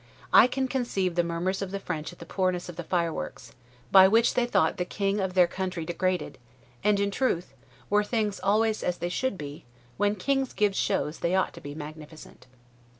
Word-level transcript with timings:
I 0.33 0.47
can 0.47 0.67
conceive 0.67 1.13
the 1.13 1.23
murmurs 1.23 1.61
of 1.61 1.69
the 1.69 1.79
French 1.79 2.11
at 2.11 2.17
the 2.17 2.25
poorness 2.25 2.67
of 2.67 2.75
the 2.75 2.83
fireworks, 2.83 3.53
by 3.91 4.07
which 4.07 4.33
they 4.33 4.47
thought 4.47 4.77
their 4.77 4.85
king 4.87 5.19
of 5.19 5.35
their 5.35 5.45
country 5.45 5.85
degraded; 5.85 6.39
and, 6.83 6.99
in 6.99 7.11
truth, 7.11 7.53
were 7.87 8.03
things 8.03 8.39
always 8.39 8.81
as 8.81 8.97
they 8.97 9.09
should 9.09 9.37
be, 9.37 9.63
when 9.97 10.15
kings 10.15 10.53
give 10.53 10.75
shows 10.75 11.19
they 11.19 11.35
ought 11.35 11.53
to 11.53 11.61
be 11.61 11.75
magnificent. 11.75 12.47